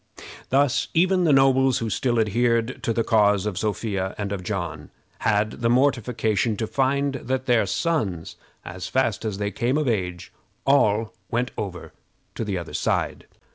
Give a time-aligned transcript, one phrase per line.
[0.49, 4.89] Thus even the nobles who still adhered to the cause of Sophia and of John
[5.19, 8.35] had the mortification to find that their sons,
[8.65, 10.31] as fast as they came of age,
[10.65, 11.93] all went over
[12.33, 13.27] to the other side.